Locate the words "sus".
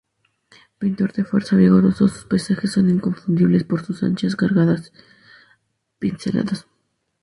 2.07-2.25, 3.85-4.01